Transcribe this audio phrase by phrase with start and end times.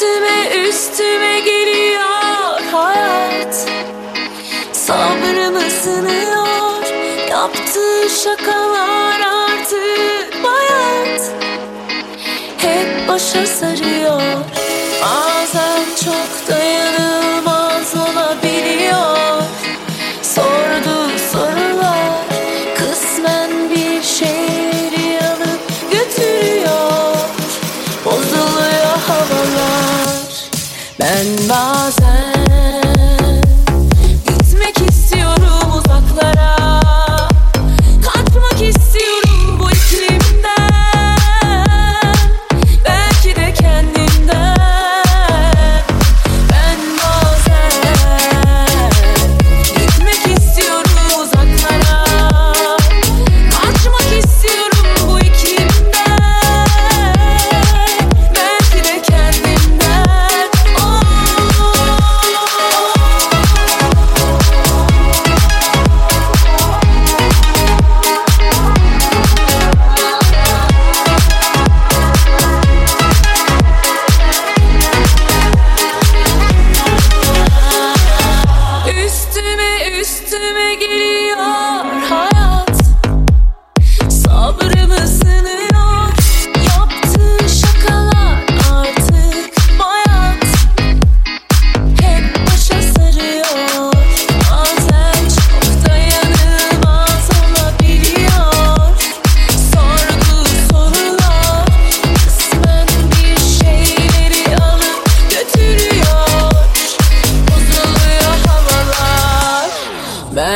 [0.00, 3.66] Üstüme üstüme geliyor hayat.
[4.72, 6.82] Sabrımı sınıyor
[7.30, 11.32] Yaptığı şakalar artık bayat
[12.58, 14.20] Hep başa sarıyor.
[15.02, 15.29] Bazen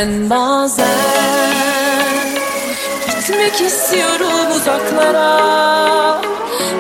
[0.04, 0.86] Ben bazen.
[3.06, 6.20] Gitmek istiyorum uzaklara.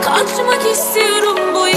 [0.04, 1.68] Kaçmak istiyorum bu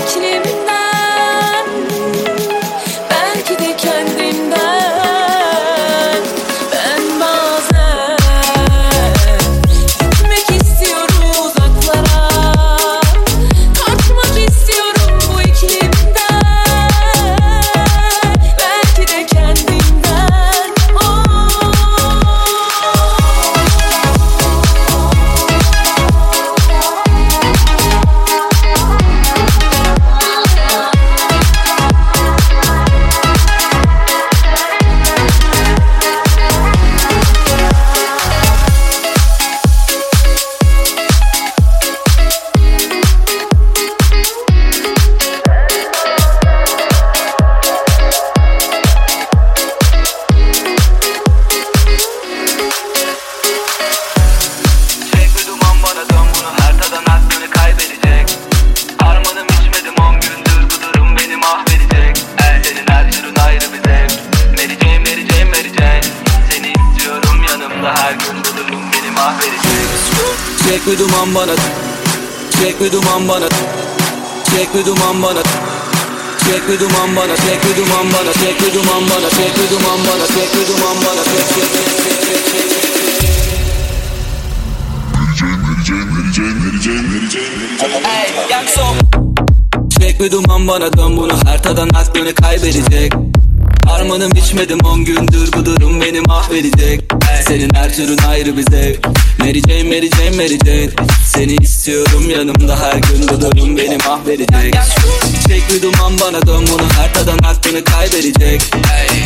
[71.28, 71.56] duman bana.
[72.62, 73.50] Çek bir duman bana.
[74.46, 75.44] Çek bir duman bana.
[76.46, 80.00] Çek bir duman bana, çek bir duman bana, çek bir duman bana, çek bir duman
[80.08, 82.88] bana, çek bir duman bana, çek çek çek çek çek çek
[90.02, 90.20] çek.
[90.20, 90.94] Bir duman bana.
[90.94, 91.34] Dön bunu.
[91.46, 93.14] Her tadan aklını kaybedecek.
[93.88, 97.17] Harmanım içmedim on gündür bu durum beni mahvedecek
[97.48, 99.08] Senin her türün ayrı bir zevk.
[99.40, 100.90] Mary Jane, Mary Jane, Mary Jane
[101.26, 103.28] Seni istiyorum yanımda her gün.
[103.28, 104.76] Durum beni mahvedecek.
[105.48, 106.66] Çek bir duman bana dön.
[106.72, 108.62] Bunu her tadan aklını kaybedecek.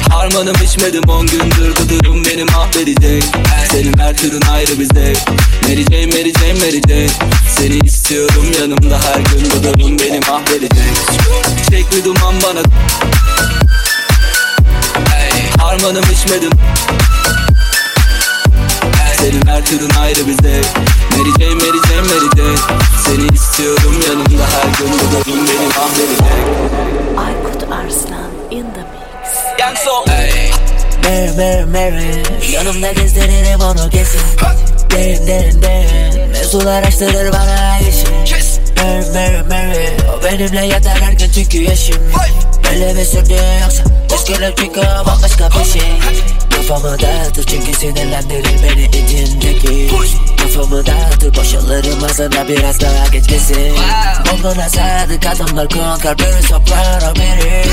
[0.09, 1.75] Harmanım içmedim on gündür.
[1.89, 3.23] Durum beni mahvedecek.
[3.71, 5.29] Senin her türün ayrı bir zevk.
[5.63, 7.09] Mary Jane, Mary Jane, Mary Jane
[7.49, 9.63] Seni istiyorum yanımda her gün.
[9.63, 10.93] Durum beni mahvedecek.
[11.69, 12.61] Çek bir duman bana
[15.57, 16.51] Harmanım içmedim
[19.21, 20.67] Senin her türün ayrı bir zevk
[21.11, 22.57] Mary Jane, Mary Jane, Mary Jane
[23.05, 26.31] Seni istiyorum yanımda her gün bu durum beni mahvedecek
[27.17, 29.29] Aykut Arslan in the mix.
[31.03, 32.51] Mary Mary Mary.
[32.51, 34.21] Yanımda gezdiririm onu kesin.
[34.91, 36.29] Derin derin derin.
[36.29, 38.41] Mevzular açtırır bana işim
[38.77, 39.87] Mary Mary Mary.
[40.17, 41.97] O benimle yatar her gün çünkü yaşım.
[42.63, 43.83] Böyle bir sürdü yoksa.
[44.57, 45.91] Çünkü o bambaşka bir şey
[46.61, 49.91] Kafamı dağıtır çünkü sinirlendirir beni içindeki
[50.37, 53.75] Kafamı dağıtır boşalırım ağzına biraz daha geçmesin
[54.33, 57.65] Olduğuna sadık adamlar konkar biri soprano biri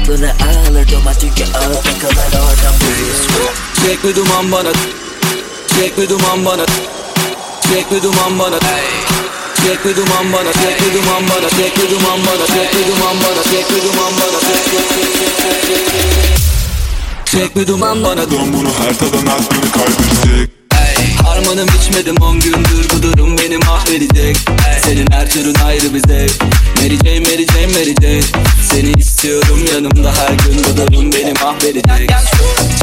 [0.00, 4.72] Aklını alır duman çünkü o takılır oradan bir Çek bir duman bana
[5.68, 6.66] Çek bir duman bana
[7.72, 8.58] Çek bir duman bana
[9.64, 13.16] Çek bir duman bana çek bir duman bana çek bir duman bana çek bir duman
[13.16, 16.39] bana çek bir duman bana çek çek çek çek
[17.30, 18.30] Çek bir duman bana.
[18.30, 20.59] Dön bunu her tadan at beni kaybedecek
[21.30, 24.36] Harmanım içmedim on gündür bu durum beni mahvedecek
[24.84, 26.42] Senin her türün ayrı bir zevk
[26.76, 28.22] Mary Jane, Mary Jane, Mary Jane
[28.70, 32.10] Seni istiyorum yanımda her gün bu durum beni mahvedecek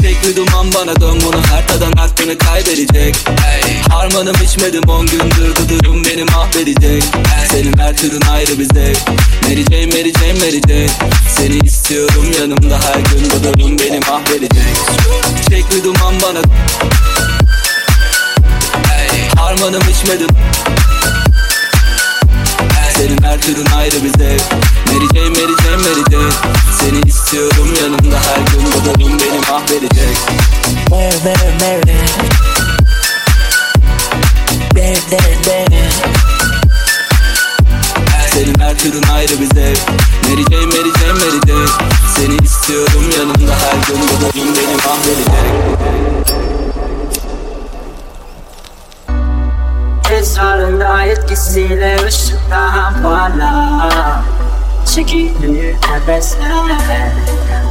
[0.02, 3.16] Çek bir duman bana dön bunu her tadan aklını kaybedecek.
[3.90, 7.04] Harmanım içmedim on gündür bu durum beni mahvedecek
[7.50, 8.98] Senin her türün ayrı bir zevk
[9.42, 10.88] Mary Jane, Mary Jane, Mary Jane
[11.36, 14.76] Seni istiyorum yanımda her gün bu durum beni mahvedecek
[15.50, 16.40] Çek bir duman bana
[19.48, 20.28] Harmanım içmedim.
[22.96, 24.42] Senin her türün ayrı bir zevk
[24.86, 26.32] Mary Jane, Mary Jane, Mary Jane
[26.80, 30.16] Seni istiyorum yanımda her gün Bu durum beni mahvedecek
[30.90, 31.40] Mary, Mary,
[34.74, 34.98] Mary
[35.46, 35.82] Mary,
[38.32, 39.78] Senin her türün ayrı bir zevk
[40.28, 41.68] Mary Jane, Mary Jane, Mary Jane
[42.16, 46.47] Seni istiyorum yanımda her gün Bu durum beni mahvedecek
[50.38, 54.22] Esrarında etkisiyle ışıktan parla
[54.94, 56.50] Çekilir nefesler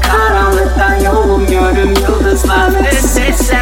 [0.02, 3.60] Karanlıktan yolum görüm yıldızlar ve sesler.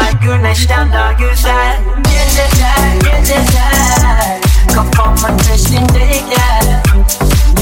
[0.00, 1.76] Ay güneşten daha güzel.
[2.04, 4.40] Geceler geceler.
[4.74, 6.82] Kafamın peşindeyken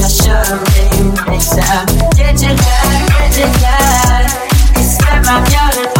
[0.01, 1.85] Yaşarım elimdeysem
[2.15, 4.27] Geceler geceler.
[4.79, 5.94] İstemem yarın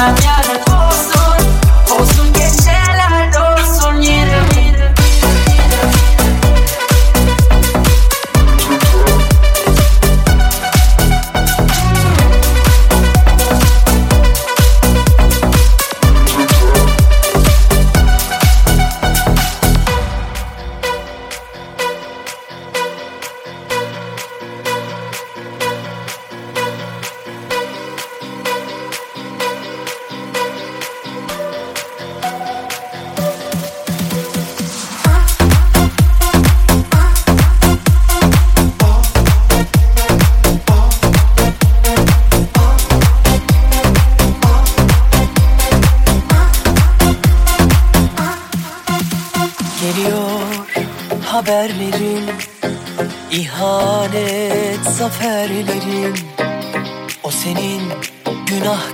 [0.00, 0.29] İstemem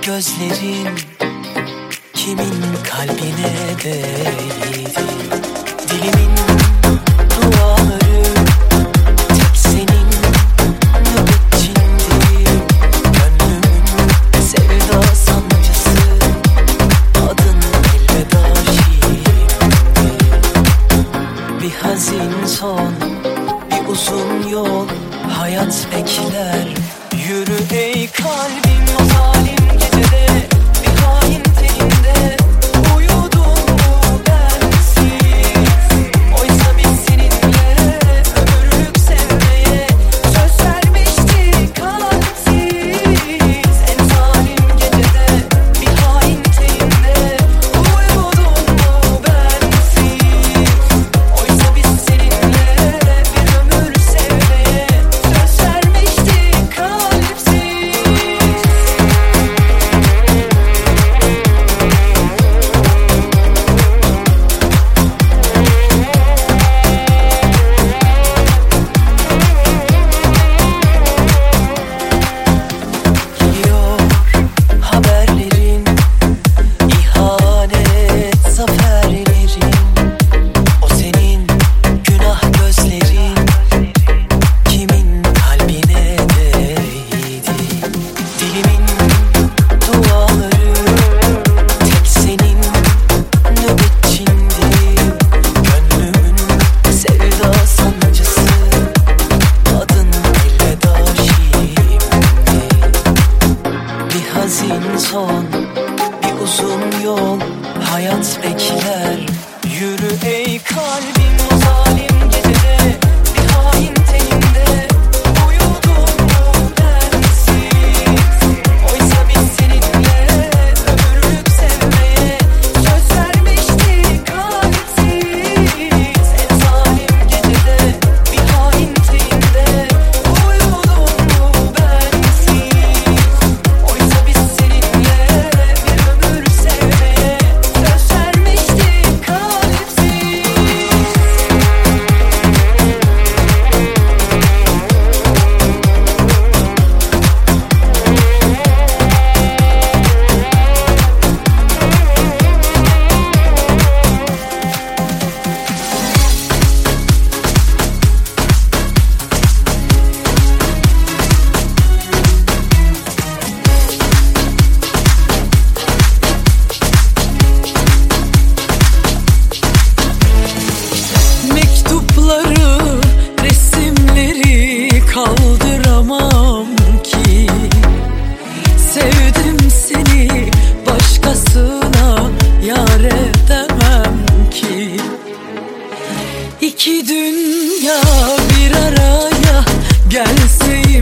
[0.07, 0.87] gözlerin
[2.13, 4.56] Kimin kalbine değdi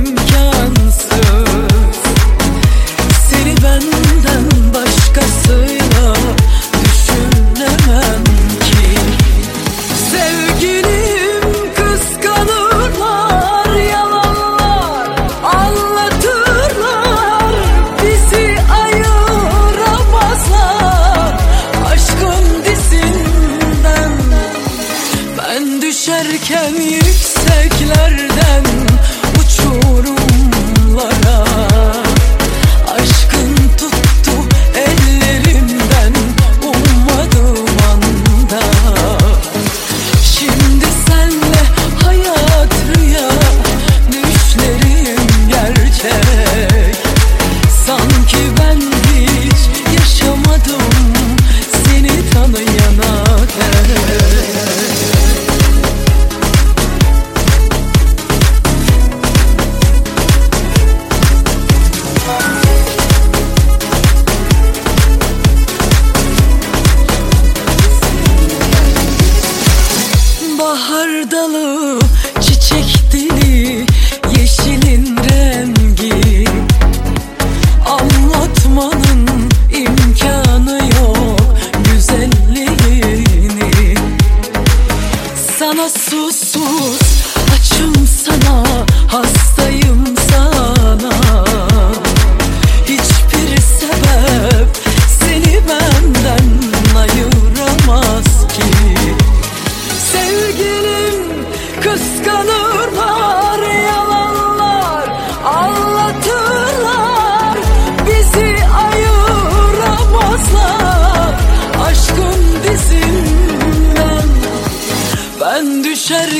[0.04, 0.55] gelse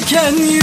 [0.06, 0.55] 天。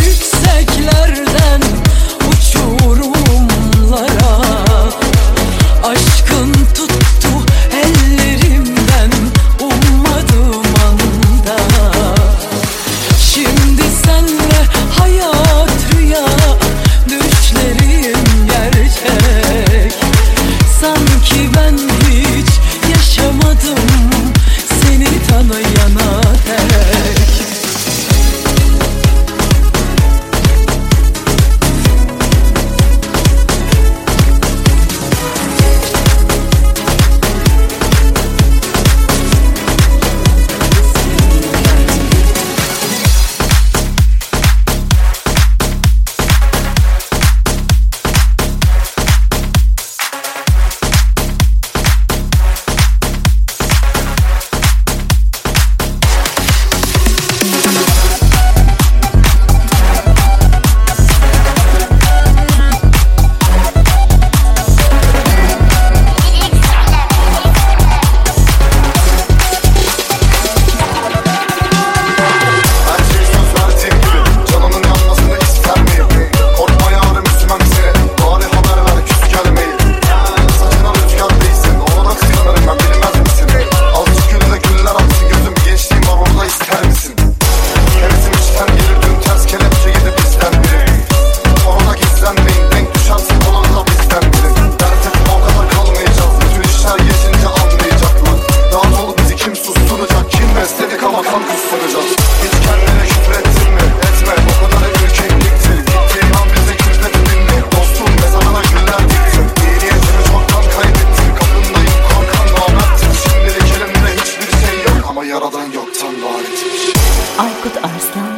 [117.84, 118.31] are still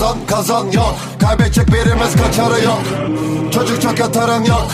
[0.00, 0.96] Kazan kazan yok.
[1.20, 2.82] Kaybedecek birimiz kaçarı yok.
[3.54, 4.68] Çocuk çok yatarın yok.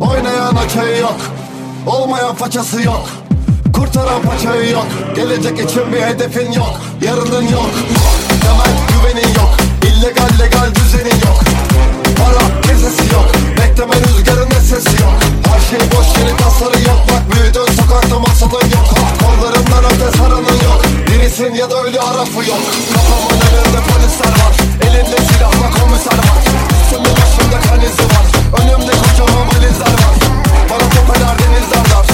[0.00, 1.16] Oynayan açayı yok.
[1.86, 3.08] Olmayan façası yok.
[3.72, 4.86] Kurtaran paçayı yok.
[5.14, 6.80] Gelecek için bir hedefin yok.
[7.02, 7.70] Yarının yok.
[8.28, 9.56] Temel güvenin yok.
[9.82, 11.44] İllegal legal düzenin yok
[12.18, 13.28] Para kesesi yok.
[13.58, 15.14] Bekleme rüzgarın sesi yok.
[15.48, 17.00] Her şey boş yeri tasarı yok.
[17.10, 18.88] Bak büyüdün sokakta masalın yok.
[19.22, 20.80] Kollarından öte saranın yok.
[21.06, 22.62] Dirisin ya da ölü arafı yok.
[22.94, 24.54] Kafamın önünde polisler var.
[24.86, 26.40] Elinde silahla komiser var.
[26.82, 28.26] Üstümde başımda kan izi var.
[28.60, 30.16] Önümde kocaman valizler var.
[30.70, 32.06] Bana tepeler denizler dar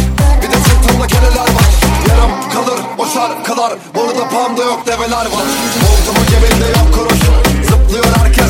[0.43, 1.71] Bir de sırtımda keneler var.
[2.09, 5.47] Yarım kalır o şarkılar Burada panda yok develer var.
[5.83, 7.21] Montumun cebinde yok kuruş
[7.69, 8.50] Zıplıyor herkes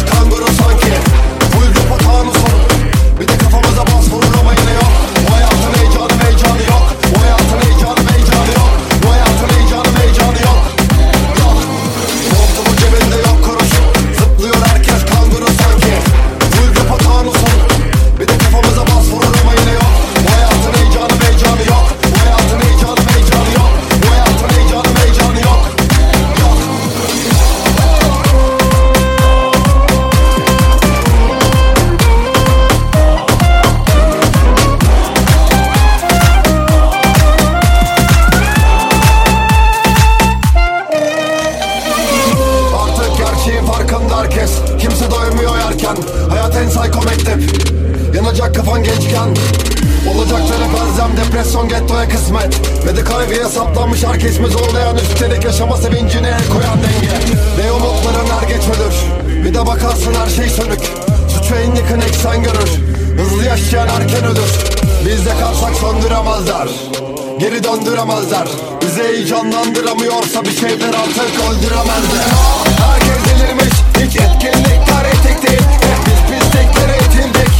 [2.21, 2.50] anos
[51.61, 52.61] depresyon gettoya kısmet.
[52.87, 57.35] Ve de kaygıya saplanmış herkes mi zorlayan Üstelik yaşama sevincine el koyan denge.
[57.59, 58.95] Ne umutların er geç ölür
[59.45, 60.81] Bir de bakarsın her şey sönük.
[61.29, 62.71] Suçu en yakın eksen görür
[63.19, 64.53] Hızlı yaşayan erken ölür.
[65.07, 66.69] Bizde kalsak söndüremezler
[67.39, 68.49] Geri döndüremezler.
[68.83, 72.27] Bizi heyecanlandıramıyorsa bir şeyler artık öldüremezler.
[72.85, 77.53] Herkes delirmiş Hiç etkinlikler etik değil Hep biz pisliklere itildik.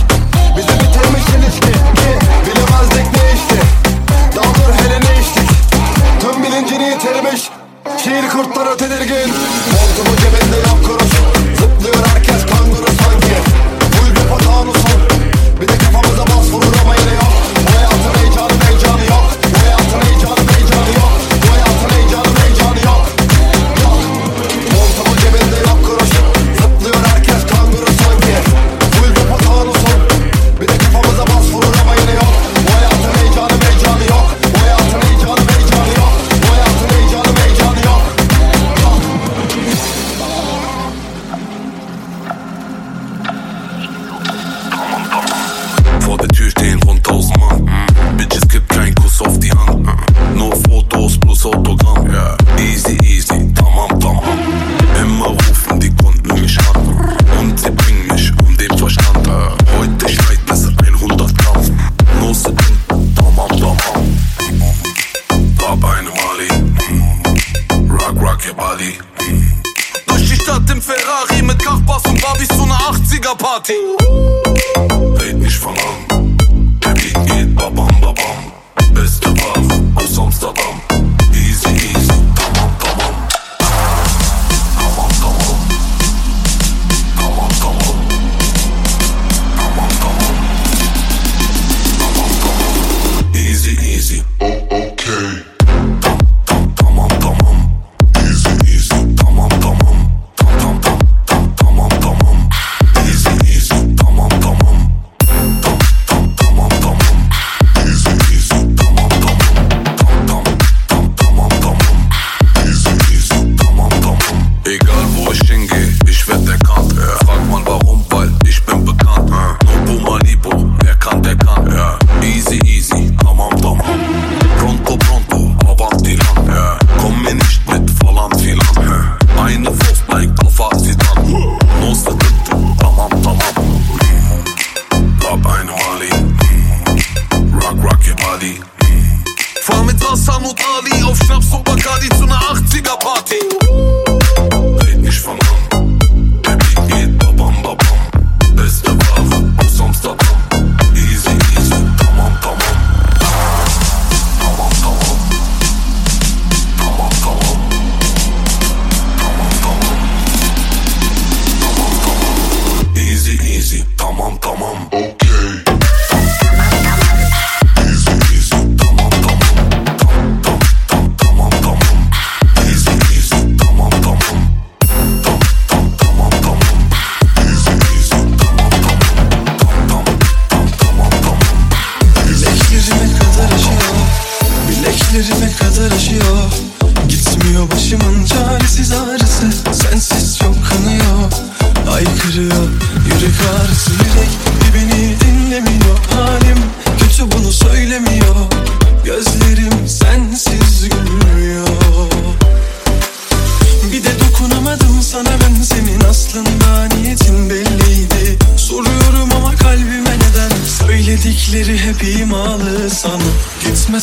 [0.57, 2.13] Bizi bitirmiş ilişki Ki
[2.47, 3.70] bilemezdik ne işti
[8.11, 9.35] Şiir kurtları tedirgin
[9.73, 11.13] Montumun cebinde yok kuruş
[11.59, 13.37] Zıplıyor herkes kanguru sanki.
[13.93, 15.01] Full depo tanusun
[15.61, 16.30] Bir de kafamıza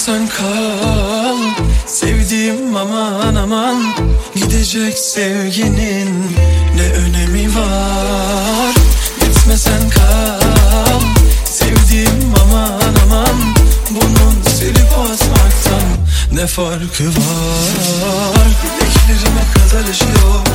[0.07, 1.37] istersen kal.
[1.85, 3.95] Sevdiğim aman aman
[4.35, 6.37] Gidecek sevginin
[6.75, 8.73] ne önemi var?
[9.19, 11.01] Gitmesen kal.
[11.45, 13.55] Sevdiğim aman aman
[13.89, 15.87] Bunun silip asmaktan
[16.31, 18.47] ne farkı var?
[18.63, 20.46] Bileklerime kadar işliyor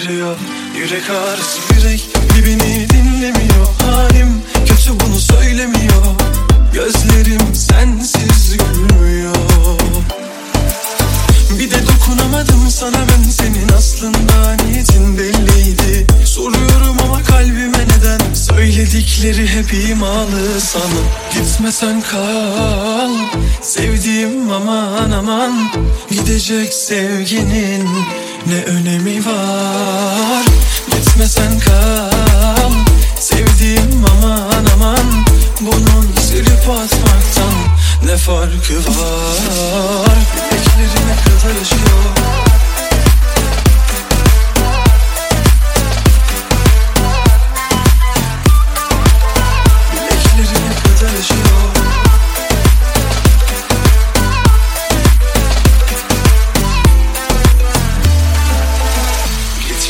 [0.00, 0.36] kırıyor
[0.76, 1.10] Yürek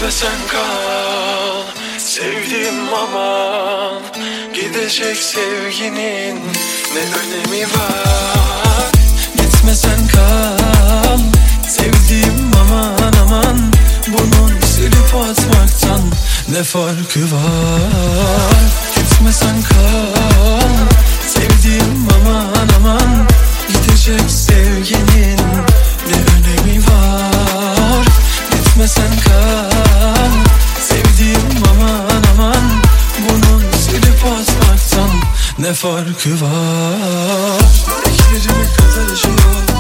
[0.05, 1.63] Yalnız sen kal
[1.99, 4.03] Sevdiğim aman.
[4.55, 6.41] Gidecek sevginin
[6.95, 8.91] Ne önemi var?
[9.37, 11.19] Gitme sen kal
[11.69, 13.73] Sevdiğim aman aman.
[14.09, 16.01] Bunun silip atmaktan
[16.49, 18.61] Ne farkı var?
[18.95, 20.69] Gitme sen kal
[21.29, 23.29] Sevdiğim aman aman.
[23.69, 25.39] Gidecek sevginin
[26.09, 28.07] Ne önemi var?
[28.51, 29.74] Gitme sen kal.
[35.65, 37.61] Ne farkı var?
[38.15, 39.74] İkimizi mi kazanışıyor?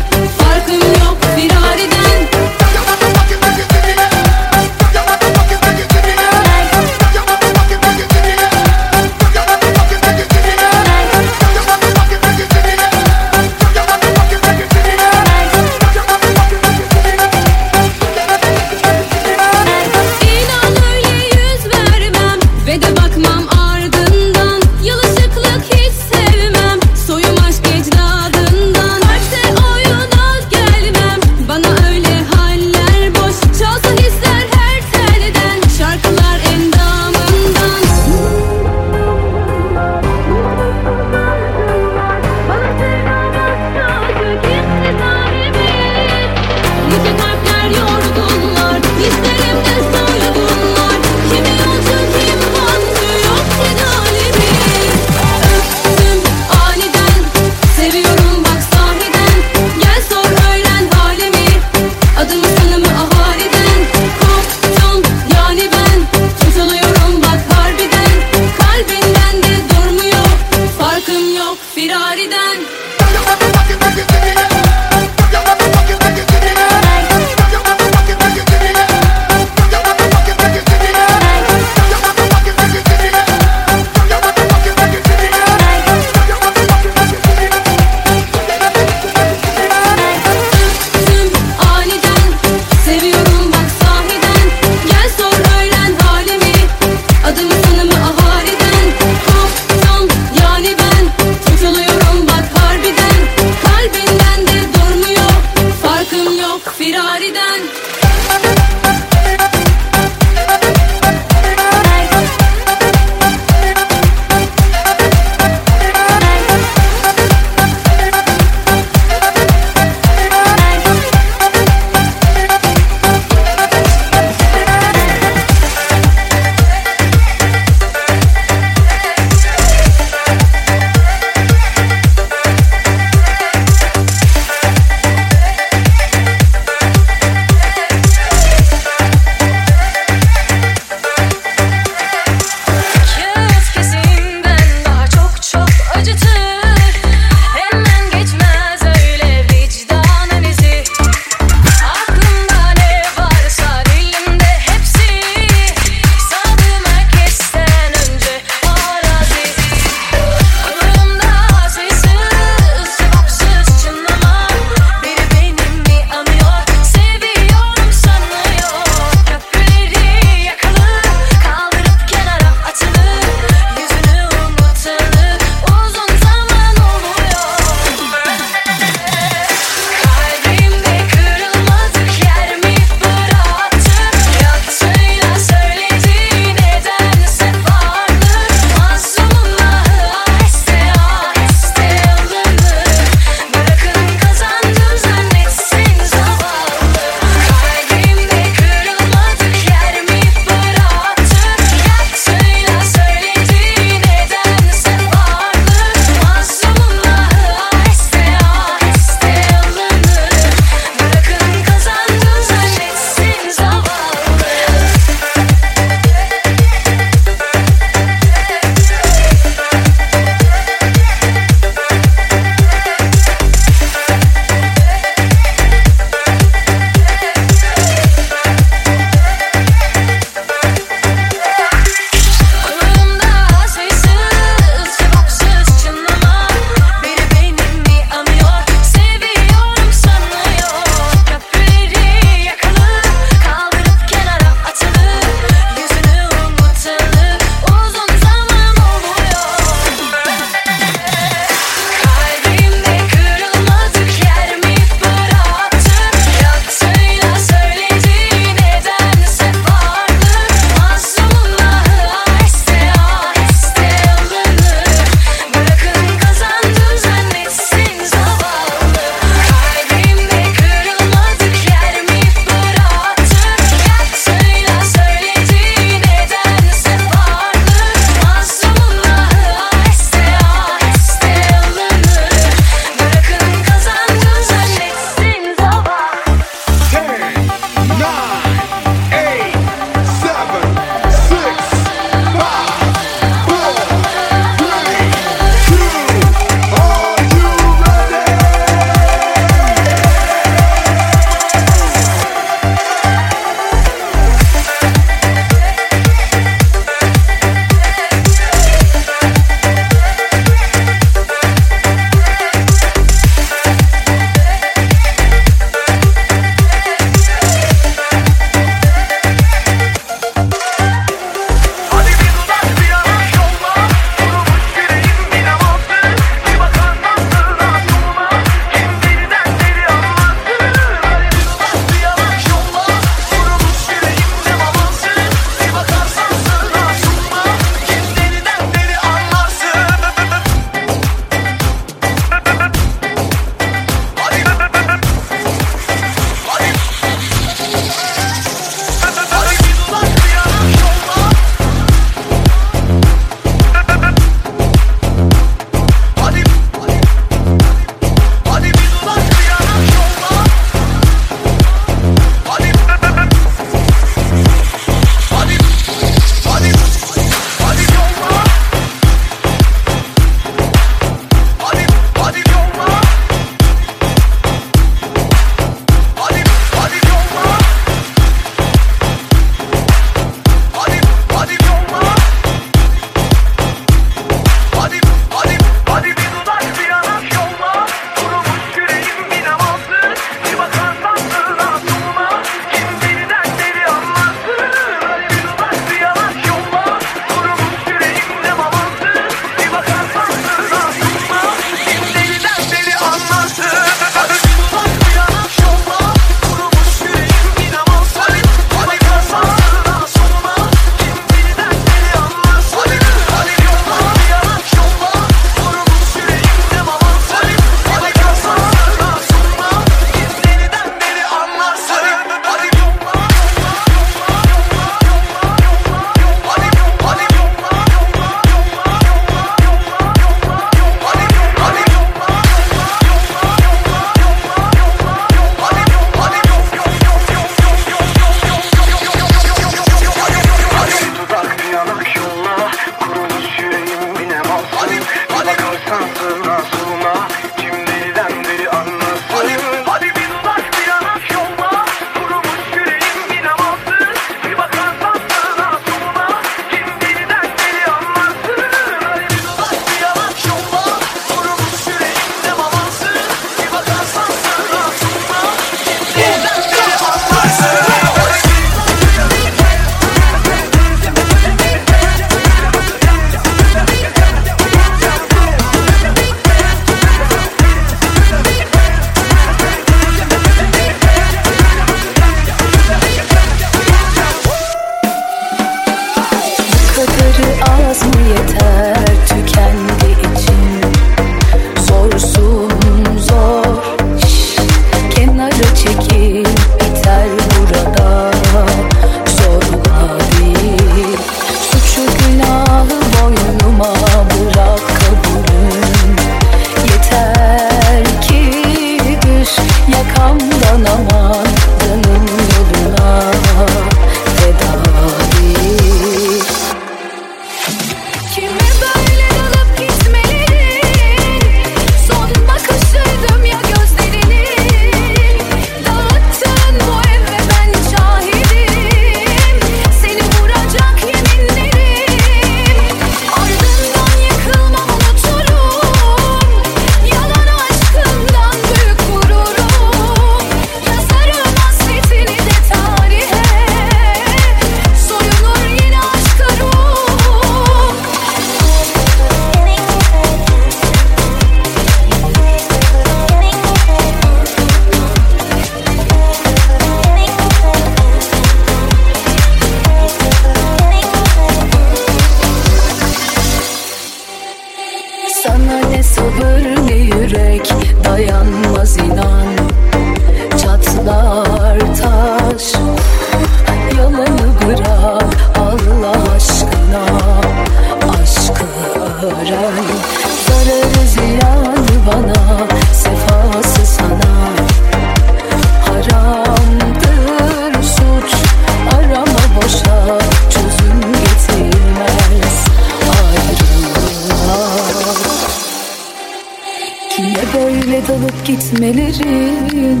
[598.16, 600.00] Dalıp gitmelerin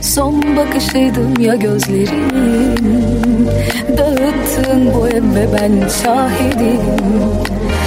[0.00, 3.48] Son bakışıydım ya gözlerin.
[3.98, 6.80] Dağıttın boyem ve ben şahidim.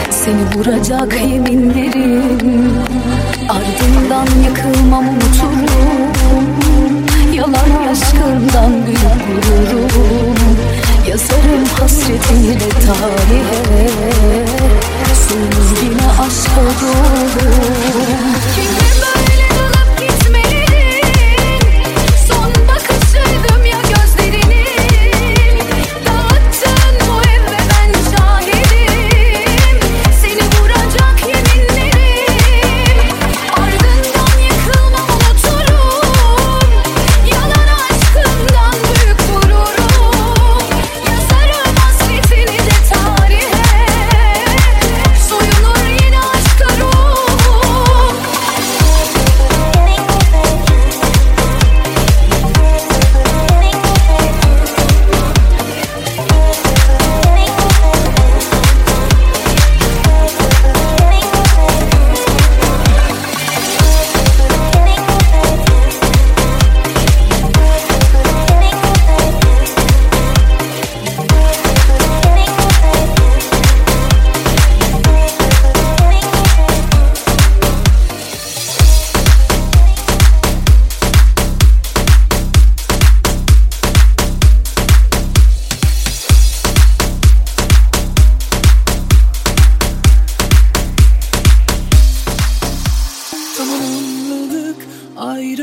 [0.09, 2.73] Seni vuracak yeminlerim.
[3.49, 6.11] Ardından yıkılmam unuturum
[7.33, 10.35] Yalan aşkından gülüp vururum
[11.09, 13.87] Yazarım hasretiniyle tarihe.
[15.13, 17.31] Sonsuz yine aşk olur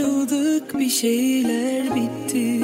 [0.09, 2.61] Ayrıldık bir şeyler bitti.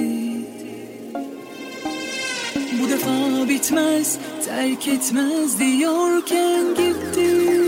[2.80, 7.63] Bu defa bitmez terk etmez diyorken gitti.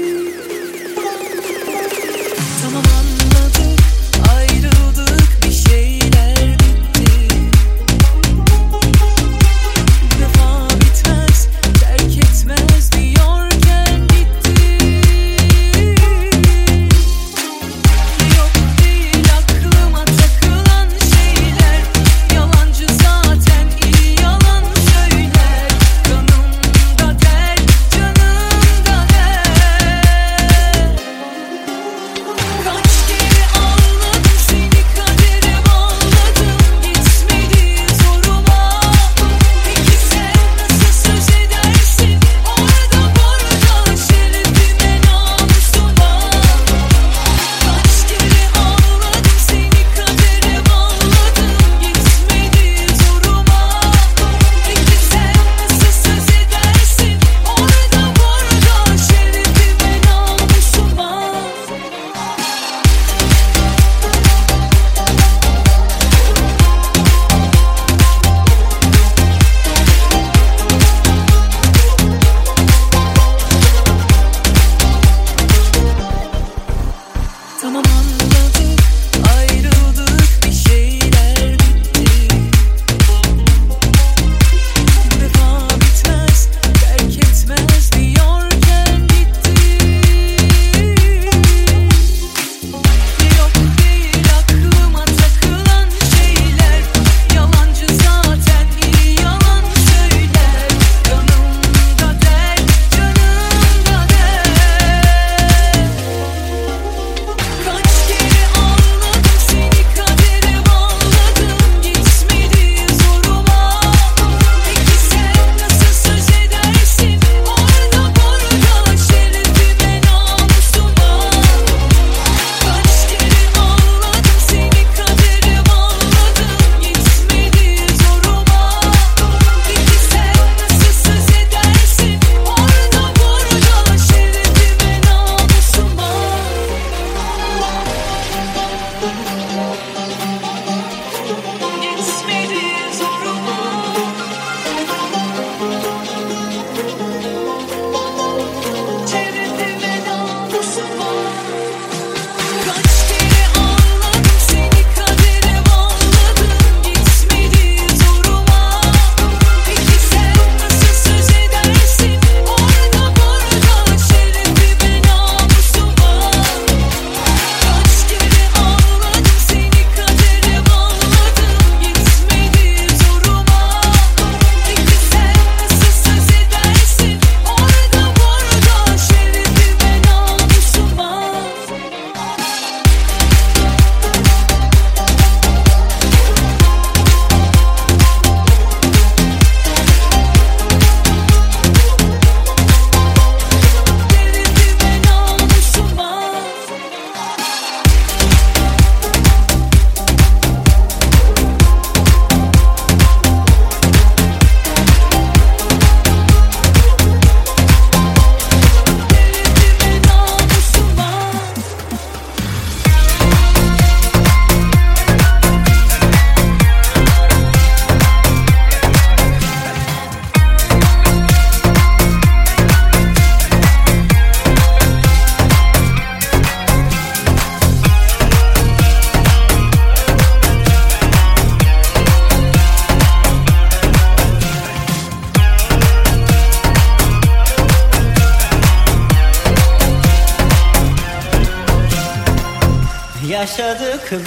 [244.06, 244.22] Cause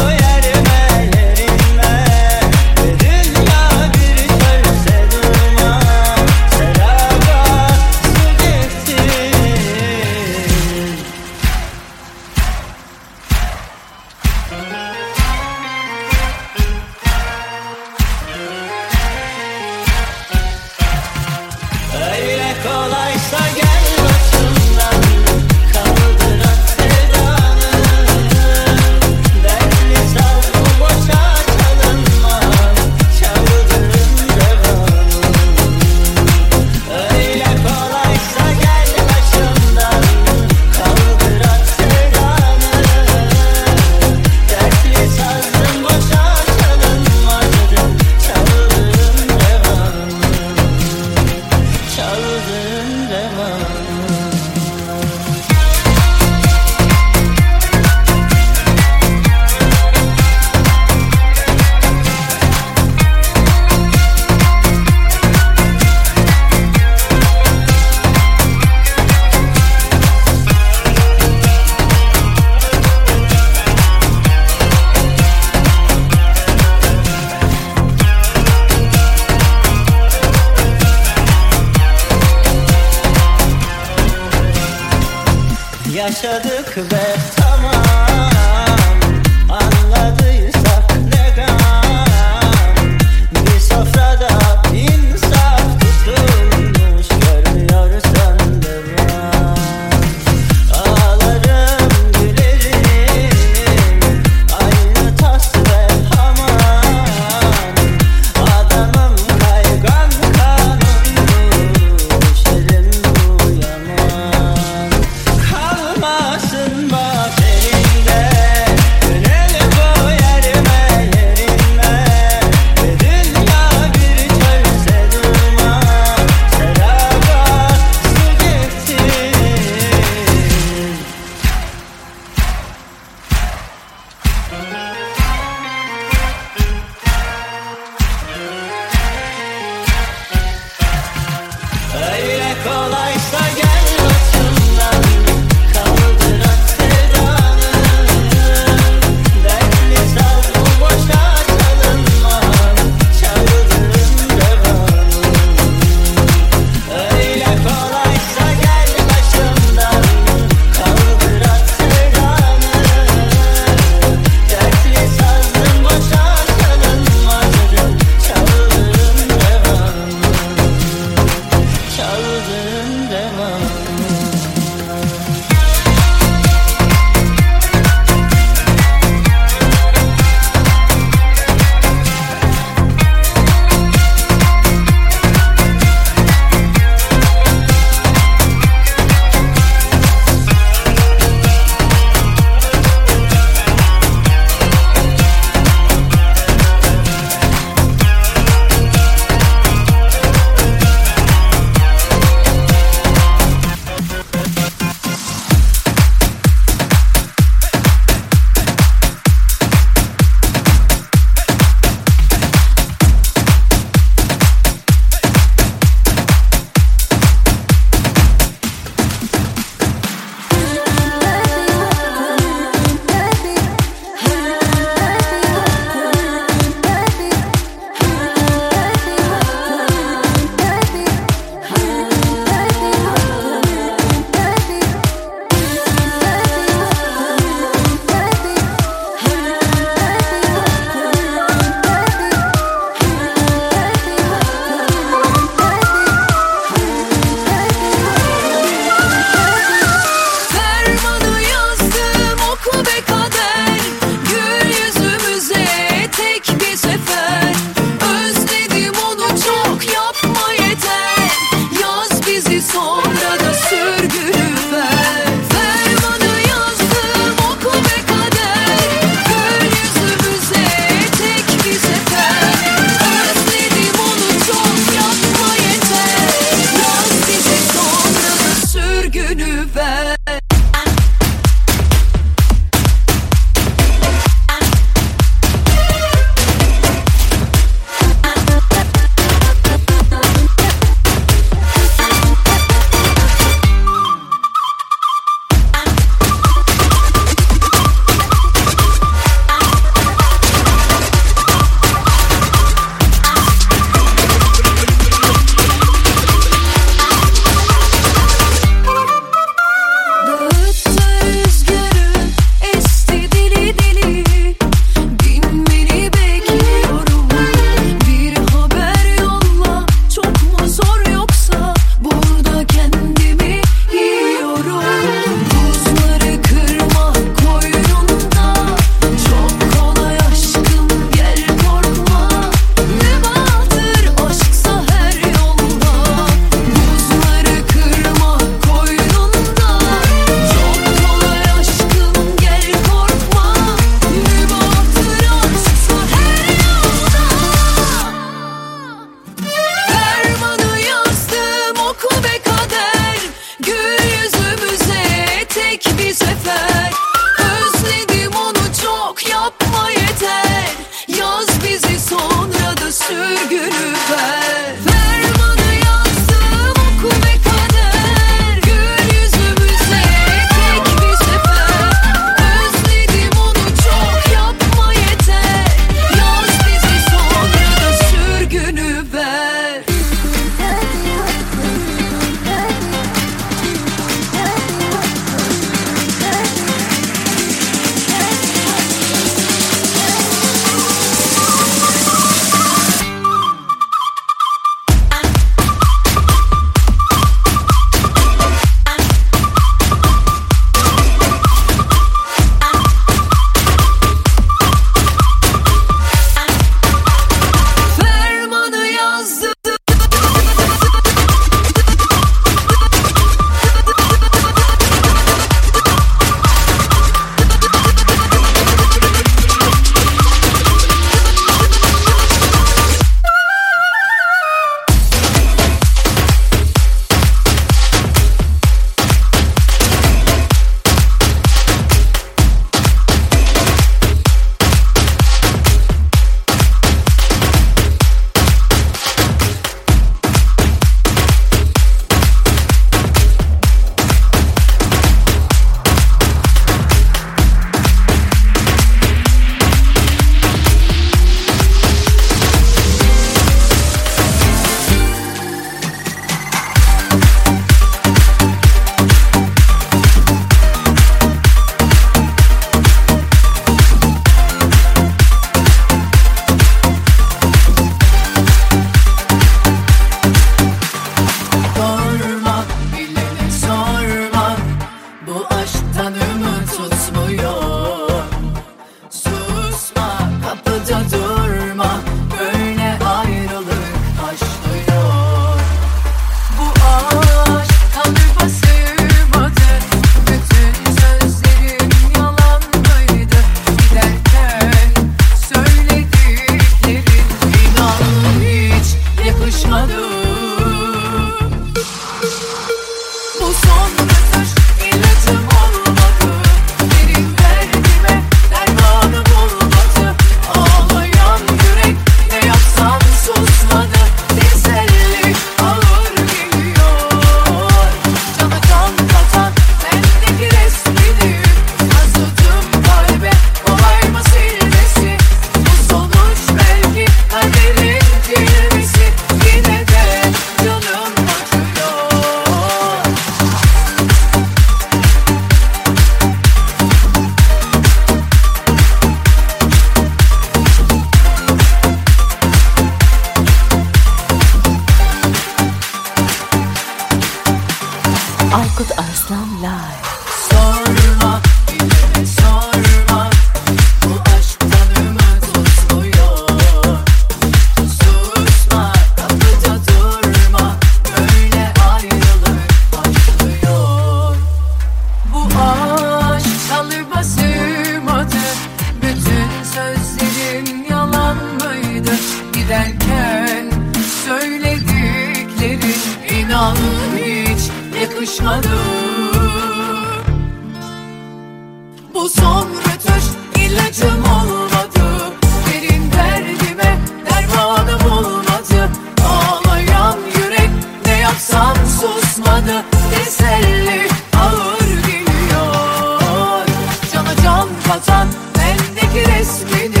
[597.91, 600.00] katan bendeki resmini